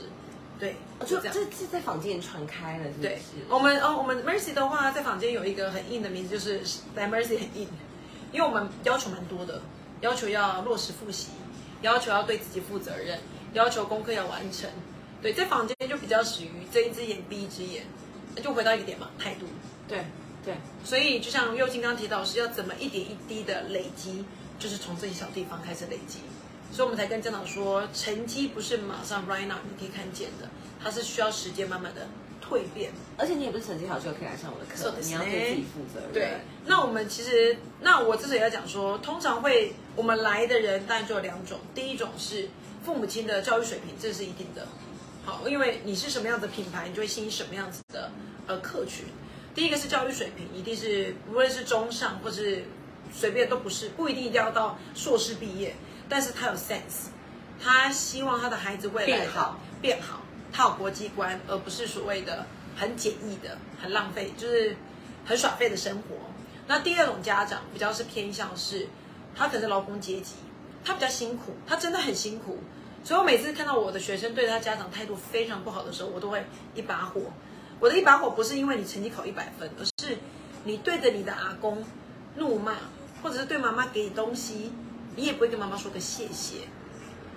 [0.62, 0.76] 对，
[1.08, 1.34] 就这样。
[1.34, 3.20] 这这在房间传开了，是是对，
[3.50, 6.62] 我们哦，我们 Mercy 的话，在房间有一个很硬的名字，就是
[6.94, 7.68] 来 Mercy 很硬，
[8.32, 9.60] 因为我们要求蛮多的，
[10.02, 11.30] 要求要落实复习，
[11.82, 13.18] 要求要对自己负责任，
[13.54, 14.70] 要求功课要完成。
[15.20, 17.84] 对，在房间就比较属于睁一只眼闭一只眼，
[18.36, 19.48] 那就回到一个点嘛，态度。
[19.88, 20.06] 对
[20.46, 24.24] 对，所以就像右金刚提到，是要怎么一点一滴的累积，
[24.60, 26.20] 就是从这些小地方开始累积。
[26.72, 30.48] 所以我们才跟家长说，成绩不是马上 right now 你可以看见的，
[30.82, 32.08] 它是需要时间慢慢的
[32.42, 32.92] 蜕变。
[33.18, 36.14] 而且你也不是成绩好就可以来上我的课，你要对自己负责任。
[36.14, 42.50] 对，那我们其实，那我之所以要讲说，通常会我们来的人当然就有两种，第一种是
[42.84, 44.68] 父母亲的教育水平，这是一定的。
[45.24, 48.10] 好，因为你是什么样的品牌，你就会吸引什么样子的
[48.48, 49.06] 呃客群。
[49.54, 52.64] 第一个是教育水平，一定是无论是中上或是
[53.14, 55.76] 随便都不是，不一定一定要到硕士毕业，
[56.12, 57.08] 但是他有 sense，
[57.64, 60.20] 他希望他的孩子未来变好变好，
[60.52, 62.46] 他有国际观，而不是所谓的
[62.76, 64.76] 很简易的、很浪费，就是
[65.26, 66.18] 很耍废的生活。
[66.68, 68.90] 那第二种家长比较是偏向是，
[69.34, 70.34] 他可能是劳工阶级，
[70.84, 72.60] 他比较辛苦，他真的很辛苦。
[73.06, 76.46] 所以我每次看到我的学生对他家长态度非常不好的时候，我都会
[76.76, 77.22] 一把火。
[77.80, 80.18] 我的一把火不是因为你成绩考一百分，而是
[80.66, 81.82] 你对着你的阿公
[82.36, 82.76] 怒骂，
[83.24, 84.74] 或者是对妈妈给你东西，
[85.16, 86.68] 你也不会跟妈妈说个谢谢。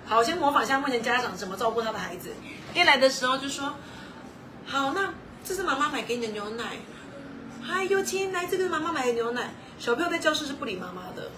[0.05, 2.29] 好，我先模仿一下目前家长怎么照顾他的孩子。
[2.73, 3.73] 一来的时候就说
[4.65, 6.77] ：“好，那这是妈妈买给你的牛奶。
[7.63, 9.49] 嗨，又亲，来，这个是妈妈买的牛奶。
[9.79, 11.31] 小朋友在教室是不理妈妈的。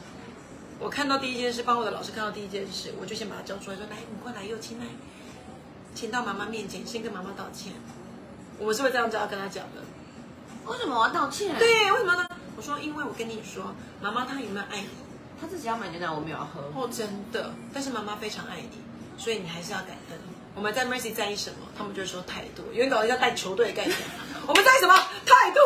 [0.80, 4.86] 我看到第一件事，帮我的老师看到第一件事，我就先把他叫出来，说：来，你过来，又亲来，
[5.95, 7.71] 请到妈妈面前，先跟妈妈道歉。
[8.60, 9.82] 我是会这样子要跟他讲的。
[10.65, 12.28] 为什么我要道歉？，对，为什么呢？
[12.58, 14.88] 我说，因为我跟你说，妈妈她有没有爱你？
[15.39, 16.62] 他自己要买牛奶，我没有要喝。
[16.76, 18.78] 哦，真的，但是妈妈非常爱你，
[19.17, 20.19] 所以你还是要感恩。
[20.56, 21.67] 我们在 Mercy 在意什么？
[21.78, 23.97] 他们就会说态度，因为搞一个带球队的概念。
[24.47, 24.95] 我们在意什么
[25.26, 25.60] 态度？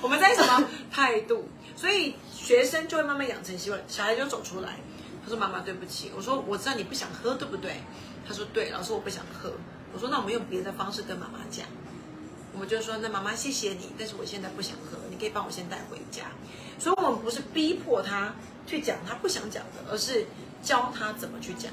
[0.00, 1.48] 我们在意什么态度？
[1.76, 4.76] 所以学生就会慢慢养成习惯，小孩就走出来。
[5.22, 7.82] 他说：“妈妈，对不起。”我说：“我知道你不想喝，对不对？”
[8.26, 9.52] 他说：“对，老师，我不想喝。”
[9.92, 11.66] 我说：“那我们用别的方式跟妈妈讲。”
[12.52, 16.24] 我们就说那妈妈谢谢你，但是我现在不想喝，你可以帮我先带回家。
[16.80, 18.34] 所以我们不是逼迫他
[18.66, 20.26] 去讲他不想讲的，而是
[20.62, 21.70] 教他怎么去讲。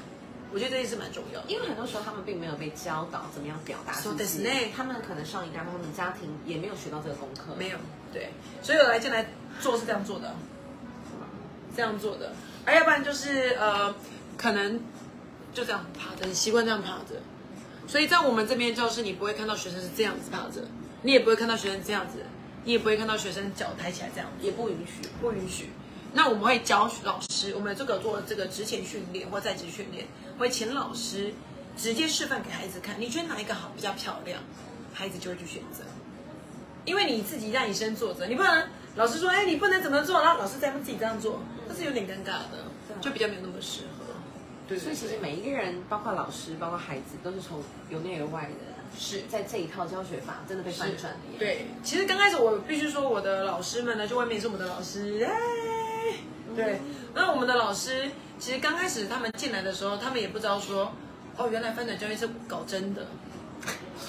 [0.52, 1.46] 我觉得这件事蛮重要的。
[1.50, 7.54] 因为很多时候他们并没有被教导怎么样表达自己，他们可能上一代他们家庭也没有学到这个功课。
[7.58, 7.78] 没有，
[8.12, 8.30] 对，
[8.62, 10.34] 所以我来进来做是这样做的，
[11.76, 12.32] 这样做的，
[12.64, 13.94] 而要不然就是呃，
[14.38, 14.80] 可能
[15.52, 17.20] 就这样趴着，习惯这样趴着。
[17.86, 20.66] 所以在我们这边教室，你不会看到学生是这样子趴着，
[21.02, 22.20] 你也不会看到学生这样子，
[22.64, 25.70] 你也不会看到学生脚抬起来这样，也不允许，不允许。
[26.12, 30.06] 那我们会教老师，我们这个做这个职前训练或在职训练，
[30.38, 31.32] 会请老师
[31.76, 33.00] 直接示范给孩子看。
[33.00, 34.40] 你觉得哪一个好比较漂亮，
[34.94, 35.84] 孩子就会去选择。
[36.84, 42.64] 因为你自己让你身坐着，你不能老师说，哎，你不能怎么做，然后老师再不自己这样做，那是有点尴尬的，
[43.02, 44.06] 就比较没有那么适合。
[44.66, 51.18] 对，所以其实每一个人，包括老师，包括孩子，都是从由内而外的，是在这一套教学法真的被翻转了。
[51.38, 55.32] 对，其实刚开始我必须说，我的老师们呢，就外面也是我们的老师，哎。
[56.56, 56.80] 对，
[57.14, 60.92] 那我们的老师其实刚开始他们进来的时候，他们也不知道说，
[61.36, 63.06] 哦，原来翻转教育是搞真的，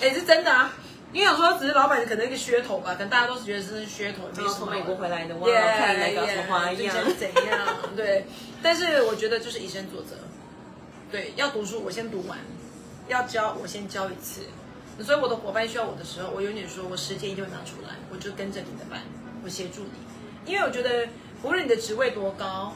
[0.01, 0.73] 哎，是真的啊。
[1.11, 7.67] 因为想说只是老板可能一个噱头吧，可能大家都是觉得是噱头，没有从美国回来的，哇，看那个什么花样，怎样？
[7.95, 8.25] 对，
[8.61, 10.15] 但是我觉得就是以身作则，
[11.11, 12.37] 对，要读书我先读完，
[13.07, 14.41] 要教我先教一次，
[15.03, 19.01] 所以我的伙伴需要我的时候，我永远说我时间一定会拿出来，我就跟着你的班，
[19.43, 21.07] 我协助你，因为我觉得。
[21.41, 22.73] 无论你的职位多高，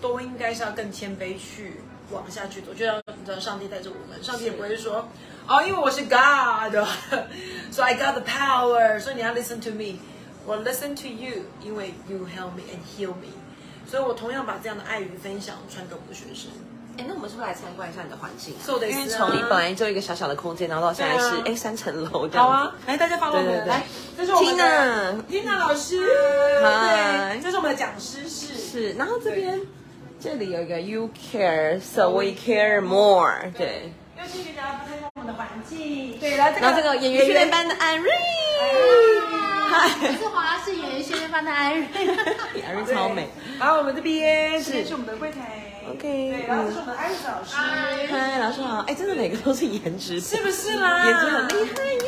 [0.00, 1.74] 都应该是要更谦卑去
[2.10, 2.72] 往下去走。
[2.72, 5.06] 就要你知道，上帝带着我们，上帝也不会说，
[5.46, 9.98] 哦，因为我是 God，so I got the power，所以你要 listen to me，
[10.46, 13.34] 我 listen to you，因为 you help me and heal me，
[13.86, 16.50] 所以我同样把这样的爱与分享传给我的学生。
[16.98, 18.54] 哎，那我们是不是来参观一下你的环境？
[18.88, 22.46] 因为从你本来就一个小小的空间，然后到现在是哎三层楼这样。
[22.46, 23.82] 好啊，来大家帮我们来，
[24.16, 28.54] 这是我们的 Tina 老师，对，这是我们的讲师室。
[28.54, 29.60] 是，然后这边
[30.18, 33.52] 这里有一个 You care, so we care more。
[33.56, 33.92] 对。
[34.18, 36.18] 又继续聊参观我们的环境。
[36.18, 38.10] 对，然后这个演员训练班的安瑞。
[39.68, 41.86] 嗨，我是华视演员训练班的安瑞。
[42.66, 43.28] 安瑞超美。
[43.58, 45.65] 然后我们这边是是我们的柜台。
[45.90, 51.04] OK，对，然后这是我们的艾瑞老师，嗨，老师好，哎，真的每个都是颜值，是不是啦？
[51.04, 52.00] 颜值很厉害呀。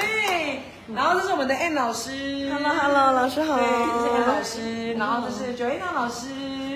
[0.00, 0.60] 对，
[0.94, 6.28] 然后这是我们的 M 老师，Hello，Hello，老师好，对，这是 M 老师，然后这是 Joanna 老师，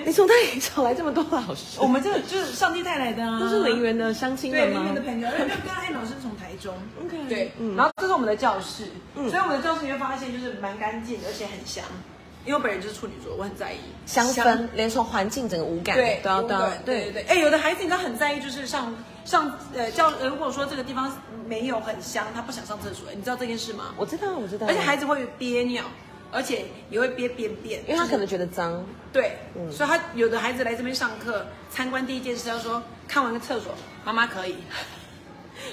[0.05, 1.79] 你从哪里找来这么多老师？
[1.79, 4.65] 我们这个就是上帝带来的啊，都是林园的相亲的吗？
[4.65, 11.85] 对，林园的朋友，因为刚刚 M 老师从台中，OK，对，然后这是我们的教室，所以我们的教室你会发现就是蛮干净，而且很香。
[12.49, 16.41] 因为我本人就是处女座，我很在意香氛，连从环境整个五感都要
[16.83, 17.21] 对对对。
[17.27, 18.91] 哎，有的孩子你知道很在意，就是上
[19.23, 23.93] 上呃教，如果说这个地方没有很香，他不想上厕所，你知道这件事吗？
[23.97, 24.65] 我知道，我知道。
[24.65, 25.83] 而且孩子会憋尿，
[26.31, 28.83] 而且也会憋便便，因为他可能觉得脏。
[29.13, 29.37] 对，
[29.71, 34.55] 所以他有的孩子来这边上课参观，第一件事要说看完个厕所，妈妈可以。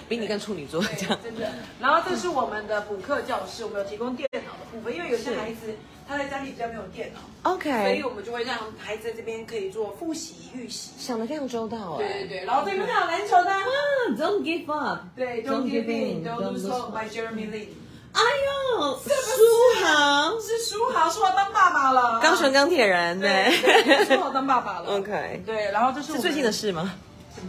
[0.09, 1.49] 比你更处女座这样，真的。
[1.81, 5.75] 然后这是我们的补课教室，我们有提供电脑的部分，因为有些孩子
[6.09, 11.99] 他在家里比较没有电脑，OK，所以我们就会让孩子在这边可以做复习预习，想的非常周到哎。
[11.99, 13.51] 对对对，然后这边还有篮球的
[14.17, 17.69] ，Don't give up，对，Don't give in，Don't lose hope，by Jeremy Lin。
[18.13, 26.95] 哎呦，书豪是书豪，书豪当爸爸了，钢雄钢铁人，对，书豪当爸爸了，OK，对，然后这是最近的事吗？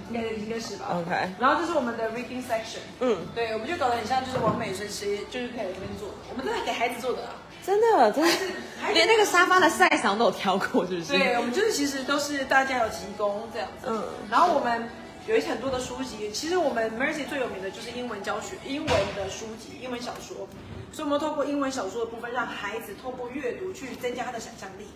[0.09, 0.87] 应该应该是吧。
[0.99, 1.09] OK。
[1.39, 2.83] 然后这是我们的 reading section。
[2.99, 3.19] 嗯。
[3.33, 6.09] 对，我们就搞得很像，就是王美随时就是可以来这边做。
[6.29, 7.31] 我们都是给孩子做的啊。
[7.67, 8.45] 真的，真的是。
[8.93, 11.11] 连那个沙发的晒场都有挑过，是不是？
[11.11, 13.87] 对，我们就是其实都是大家有提供这样子。
[13.89, 14.01] 嗯。
[14.31, 14.87] 然后我们
[15.27, 20.47] 有一很多的书籍，其实我们 Mercy 最有名的就是英文教学，英文的书籍，英文小说。
[20.93, 24.87] 所以我们透过英文小说的部分，让孩子透过阅读去增加他的想象力。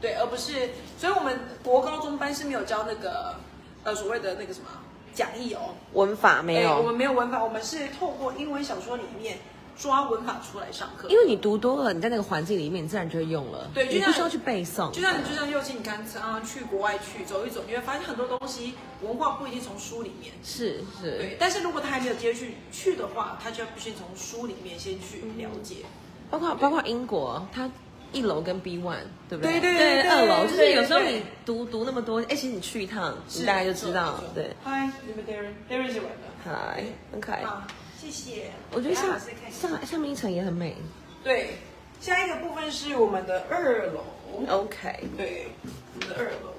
[0.00, 3.34] 对，而不是，所以我们国高中班是没有教那个。
[3.84, 4.66] 呃，所谓的那个什么
[5.12, 9.38] 讲义哦，文法没有，我们没有文法，我们是透过英文小说里面
[9.76, 11.08] 抓文法出来上课。
[11.08, 13.70] 因为你读多了，你在那个环境里面，你自然就会用了。
[13.74, 14.90] 对，你不需要去背诵。
[14.90, 20.32] 就像你就像幼庆，你刚啊，去国外去走一走，你会发现很多东西文化不一定从书里面。
[20.42, 21.18] 是是。
[21.18, 25.76] 对，但是如果他还没有接去去的话，他就要必须从书里面先去了解。
[26.30, 27.70] 包括包括英国，他。
[28.14, 29.58] 一楼跟 B one 对不对？
[29.58, 34.22] 对对对，二楼就是有时候你读读那么多，哎，其实你去一趟，你大概就知道。
[34.34, 34.54] 对。
[34.62, 34.92] Hi,
[35.26, 35.52] Darren.
[35.66, 36.28] Darren 是玩的。
[36.44, 37.42] Hi，很可爱。
[37.42, 37.62] 好，
[38.02, 38.50] 谢谢。
[38.72, 39.02] 我觉得下
[39.50, 40.76] 下下面一层也很美。
[41.22, 41.58] 对，
[42.00, 44.02] 下一个部分是我们的二楼。
[44.48, 45.04] OK。
[45.16, 45.46] 对，
[45.94, 46.52] 我们的二楼。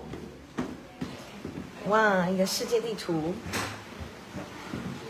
[1.89, 3.33] 哇，一个世界地图。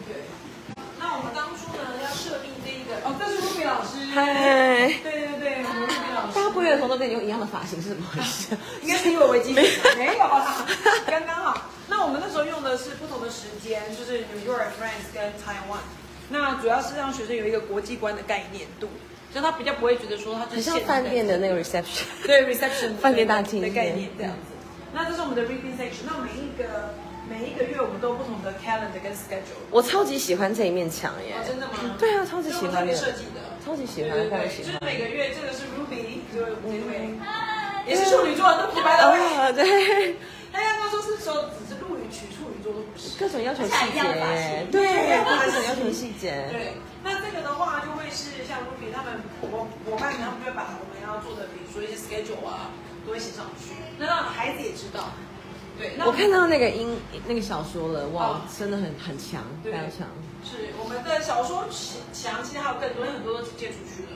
[0.07, 0.23] 对。
[0.97, 3.83] 那我们当初呢要设定这一个，哦，这是 Ruby 老
[4.15, 6.33] 嗨，对对对，我们 Ruby 老师。
[6.33, 8.57] 大家不约而同都跟你用一样的发型是怎么回事？
[8.81, 10.65] 应该是以我为基准吧，没有啦，
[11.05, 11.69] 刚刚好。
[11.87, 15.83] 那我们那时候用的是不同的时间，就是 New York、France 跟 Taiwan。
[16.29, 18.87] 那主要是让学生有一个国际观的概念度，
[19.31, 22.05] 所以他比较不会觉得说他就很像是饭店的那个个 reception。
[22.25, 24.53] 对 reception 饭店大厅的概念这样子。
[24.93, 26.05] 那这是我们的 reading section。
[26.05, 26.93] 那每一个
[27.29, 29.57] 每一个月我们都有不同的 calendar 跟 schedule。
[29.71, 31.43] 我超级喜欢这一面墙耶哦，！
[31.47, 31.73] 真的吗？
[31.97, 33.41] 对啊，超级喜欢的，设计的。
[33.65, 34.65] 超级喜欢，对对对，非常喜欢。
[34.65, 37.15] 就是每个月这个是 Ruby，就是这位，
[37.87, 39.17] 也是处女座的，对不，白的位。
[39.35, 40.13] 啊，对，
[40.51, 42.42] 大家都说是说只是录语取，处
[43.19, 44.01] 各种要求细节
[44.71, 46.47] 对， 各种要求细节。
[46.51, 46.73] 对，
[47.03, 52.71] 那这个的话就会是像 Ruby 他们伙伙伴们，他们就会把我们要做的，比如说一些 schedule 啊，
[53.05, 55.11] 都会写上去，那让孩子也知道。
[55.77, 56.95] 对，那我看到那个英
[57.27, 60.07] 那个小说了，哇哦，真的很很强，非对常强。
[60.45, 61.65] 是我们的小说
[62.13, 64.13] 强，其实还有更多，很多都借出去了。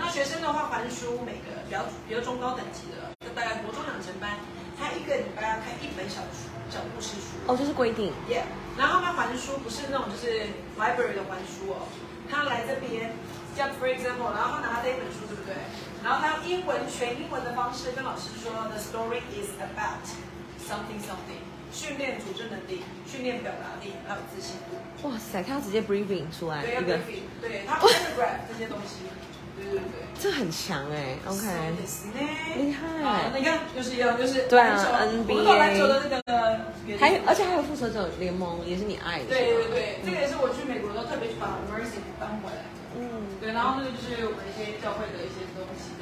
[0.00, 4.34] 那学生的话，还书每个比较比较中高等级的，就大概国中养成班，
[4.74, 7.38] 他一个礼拜要看一本小书小故事书。
[7.46, 8.12] 哦，这是规定。
[8.28, 8.44] Yeah，
[8.76, 11.86] 然后他们还书不是那种就是 library 的还书哦，
[12.30, 13.12] 他来这边，
[13.56, 15.54] 像 for example，然后他拿这一本书，对不对？
[16.02, 20.04] 然后他用英文全英文的方式跟老师说，the story is about
[20.62, 25.08] something something，训练组织能力，训练表达力，还有自信度。
[25.08, 29.06] 哇塞，他要直接 briefing 出来对，要一个，briefing，对，他 paragraph 这些东西。
[30.18, 31.16] 这很强哎。
[31.26, 31.46] OK，
[32.56, 39.26] 厉厉害你看，就是一样，就是对啊 NBA 我们做篮球的那个，还有而且还有复仇者联盟也是你爱的。
[39.28, 42.64] 对对对，这个也是我去美国的时候特别去把 Mercy 搬回来。
[42.96, 43.28] 嗯。
[43.40, 45.95] 对，然后那个就是我们一些教会的一些东西。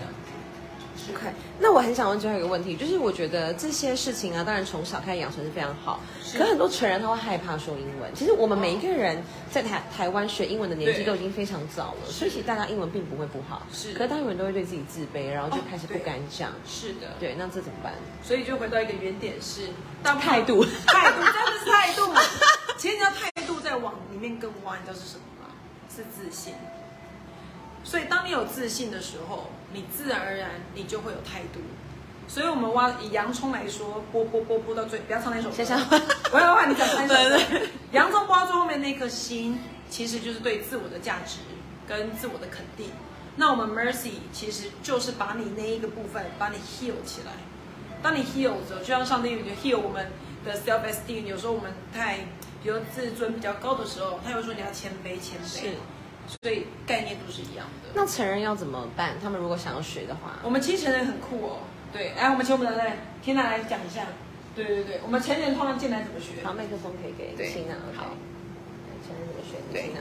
[1.11, 1.27] OK，
[1.59, 8.11] 那我很想问最后一个问题，就是我觉得这些事情啊，当然从小开始养成是非常好，是可很多成人他会害怕说英文。
[8.15, 16.51] 其实我们每一个人在台台湾学英文的年纪都已经非常早了，所以其实大家英文并不会不好，是可是当然都会对自己自卑，然后就哦开始不对敢讲。
[16.67, 17.93] 是的，对，那这怎么办？
[18.23, 19.69] 所以就回到一个原点是
[20.03, 22.03] 当态度态度真的是态度。
[22.79, 25.49] 其实你知道态度在往里面更挖，你知道是什么吗？
[25.95, 26.55] 是自信。
[27.83, 31.61] 所以当你有自信的时候，你自然而然你就会有态度。
[32.27, 35.55] 所以我们挖以洋葱来说，剥剥剥剥到最，不要唱那首歌。
[35.55, 35.79] 先生
[36.33, 37.29] 我要换你讲三首 歌。
[37.29, 39.61] 对对洋葱剥到最后面那颗心，
[39.91, 41.41] 其实就是对自我的价值
[41.87, 42.87] 跟自我的肯定。
[43.37, 47.33] 那我们 mercy 其实就是把你那一个部分把你 heal 起来。
[48.03, 50.11] 当你 heal 之后，就像上帝就 heal 我们
[50.47, 52.21] 的 self esteem，有时候我们太
[52.63, 55.75] 比如自尊比较高的时候，他会说你要谦卑谦卑。
[56.29, 56.37] 是。
[56.43, 57.91] 所以概念都是一样的。
[57.95, 59.15] 那成人要怎么办？
[59.23, 61.59] 他们如果想要学的话，我们其实成人很酷哦。
[61.93, 64.03] 对，来，我们请我们的来天娜来讲一下。
[64.55, 66.45] 对对对，我们成人通常进来怎么学？
[66.45, 67.75] 好，麦克风可以给对欣娜。
[67.97, 68.15] 好
[69.07, 69.59] 成人怎么学？
[69.73, 70.01] 对欣娜。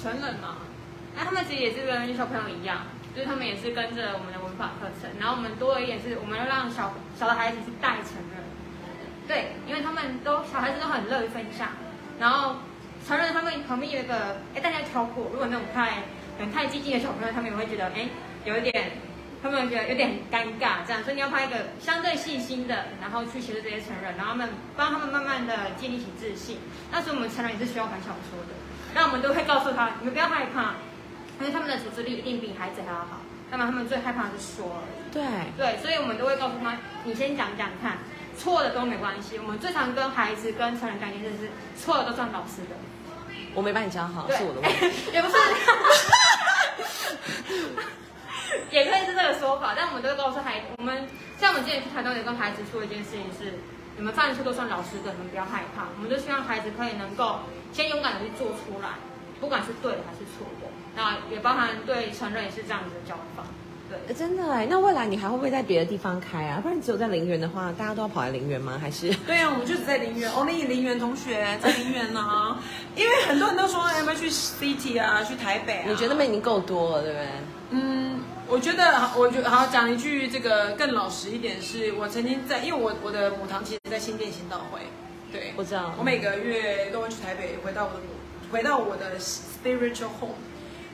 [0.00, 0.58] 成人嘛，
[1.16, 8.42] 那他们其实也是跟小朋友一样，就是他们也是跟着我们的文法课程，然后我们多了一点是，我们要让小小的孩子去带成人，
[9.26, 11.70] 对，因为他们都小孩子都很乐于分享，
[12.20, 12.56] 然后
[13.08, 16.04] 成人他们旁边有一个，哎，大家挑过，如果那种太
[16.38, 18.06] 很太激进的小朋友，他们也会觉得，哎，
[18.44, 18.92] 有一点。
[19.40, 26.58] 他们觉得有点尴尬，这样，所以你要拍一个相对细心的，然后去协助这些成人，然后他们帮他们慢慢的建立起自信。
[26.90, 28.54] 那时候我们成人也是需要很小说的，
[28.94, 30.74] 那我们都会告诉他，你们不要害怕，
[31.38, 33.20] 因为他们的组织力一定比孩子还要好。
[33.52, 34.82] 那么他们最害怕的是说。
[35.12, 35.22] 对，
[35.56, 37.98] 对，所以我们都会告诉他，你先讲讲看，
[38.36, 39.38] 错的都没关系。
[39.38, 42.74] 我们最常跟孩子、跟成人讲一件事是，错的都算老师的。
[43.54, 44.90] 我没把你教好，是我的问题。
[45.12, 45.34] 也不是，
[48.70, 51.08] 也可以是这个说法，但我们都会告诉孩子，我们
[51.38, 53.58] 像我们之前去台东也跟孩子说一件事情是，
[53.96, 57.40] 你们犯错都算老师的，你们不要害怕，我们就希望孩子可以能够
[57.72, 58.90] 先勇敢的去做出来，
[59.40, 63.44] 不管是对的还是错的，那也包含对成人也是这样子的教法，
[63.88, 63.98] 对。
[64.08, 66.60] 呃真的哎，那未来你还会不会在别的地方开啊？
[66.62, 68.78] 不然只有在陵园的话，大家都要跑来陵园吗？
[68.80, 69.12] 还是？
[69.26, 72.58] 对啊，我们就只在陵园，only 陵园同学在陵园呢。
[72.96, 75.84] 因为很多人都说要不要去 city 啊，去台北啊。
[75.86, 77.26] 你觉得那边已经够多了，对不对？
[77.70, 84.80] 嗯，我觉得，我觉得好讲一句这个更老实一点是，我曾经在，因为我我的母堂其实在新店行道会，
[85.30, 88.06] 对，我知道我每个月都会去台北，回到我的母，
[88.50, 90.34] 回到我的 spiritual home。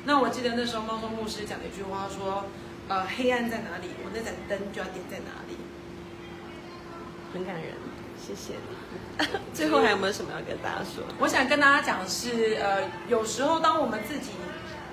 [0.04, 2.44] 那我记得那时候猫松牧师讲了一句话，他说，
[2.88, 5.56] 呃，黑暗在哪里，我那盏灯就要点在哪里。
[7.32, 7.72] 很感人，
[8.20, 9.26] 谢谢你。
[9.54, 11.02] 最后还有没有什么要跟大家说？
[11.18, 14.32] 我想跟大家讲的是，呃，有时候当我们自己，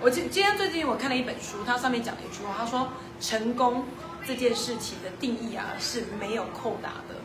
[0.02, 2.88] 我今今天最近我看了一本书，它上面讲了一句话，他说
[3.20, 3.86] 成功
[4.26, 7.16] 这件事情的定义啊是没有扣打的，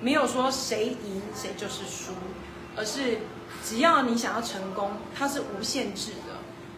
[0.00, 2.12] 没有说谁赢谁就是输，
[2.76, 3.18] 而是
[3.64, 6.31] 只要你想要成功，它是无限制的。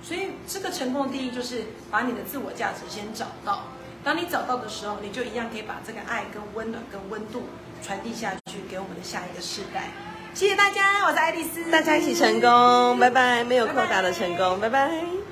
[0.06, 3.62] 所以这个成功的定义就是把你的自我价值先找到。
[4.04, 7.44] 当你找到的时候，你就一样可以把这个爱、跟温暖、跟温度
[7.82, 9.88] 传递下去给我们的下一个世代。
[10.34, 13.42] 谢谢大家，我是爱丽丝，大家一起成功，拜拜！
[13.44, 15.23] 没有扣打的成功，拜拜。